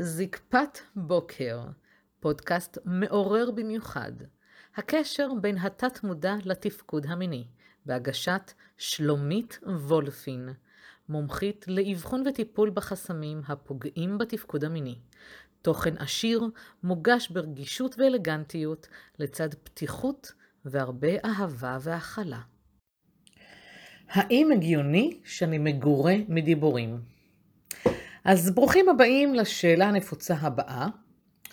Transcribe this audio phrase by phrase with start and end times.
[0.00, 1.60] זקפת בוקר,
[2.20, 4.12] פודקאסט מעורר במיוחד.
[4.76, 7.44] הקשר בין התת-מודע לתפקוד המיני,
[7.86, 10.48] בהגשת שלומית וולפין,
[11.08, 14.98] מומחית לאבחון וטיפול בחסמים הפוגעים בתפקוד המיני.
[15.62, 16.42] תוכן עשיר,
[16.82, 18.88] מוגש ברגישות ואלגנטיות,
[19.18, 20.32] לצד פתיחות
[20.64, 22.40] והרבה אהבה והכלה.
[24.08, 27.13] האם הגיוני שאני מגורה מדיבורים?
[28.24, 30.86] אז ברוכים הבאים לשאלה הנפוצה הבאה,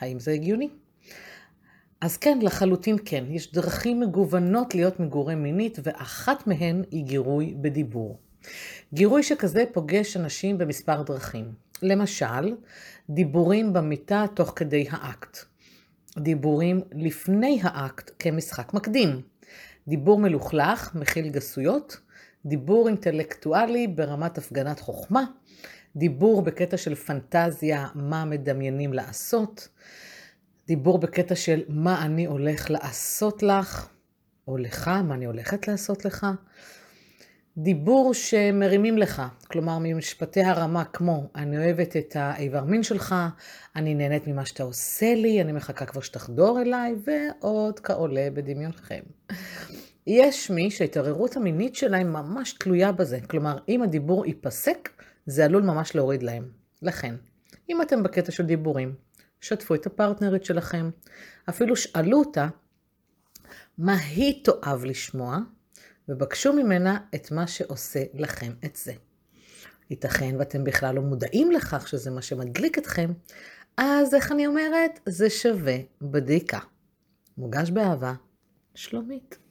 [0.00, 0.68] האם זה הגיוני?
[2.00, 3.24] אז כן, לחלוטין כן.
[3.28, 8.18] יש דרכים מגוונות להיות מגורה מינית, ואחת מהן היא גירוי בדיבור.
[8.94, 11.52] גירוי שכזה פוגש אנשים במספר דרכים.
[11.82, 12.54] למשל,
[13.10, 15.38] דיבורים במיטה תוך כדי האקט.
[16.18, 19.20] דיבורים לפני האקט כמשחק מקדים.
[19.88, 22.00] דיבור מלוכלך, מכיל גסויות.
[22.44, 25.24] דיבור אינטלקטואלי ברמת הפגנת חוכמה.
[25.96, 29.68] דיבור בקטע של פנטזיה, מה מדמיינים לעשות.
[30.66, 33.88] דיבור בקטע של מה אני הולך לעשות לך,
[34.48, 36.26] או לך, מה אני הולכת לעשות לך.
[37.56, 43.14] דיבור שמרימים לך, כלומר ממשפטי הרמה כמו אני אוהבת את האיבר מין שלך,
[43.76, 49.00] אני נהנית ממה שאתה עושה לי, אני מחכה כבר שתחדור אליי, ועוד כעולה בדמיונכם.
[50.06, 54.88] יש מי שההתערערות המינית שלהם ממש תלויה בזה, כלומר אם הדיבור ייפסק,
[55.26, 56.50] זה עלול ממש להוריד להם.
[56.82, 57.14] לכן,
[57.68, 58.94] אם אתם בקטע של דיבורים,
[59.40, 60.90] שתפו את הפרטנרית שלכם,
[61.48, 62.48] אפילו שאלו אותה
[63.78, 65.38] מה היא תאהב לשמוע,
[66.08, 68.92] ובקשו ממנה את מה שעושה לכם את זה.
[69.90, 73.12] ייתכן ואתם בכלל לא מודעים לכך שזה מה שמדליק אתכם,
[73.76, 75.00] אז איך אני אומרת?
[75.06, 76.58] זה שווה בדיקה.
[77.38, 78.14] מוגש באהבה,
[78.74, 79.49] שלומית.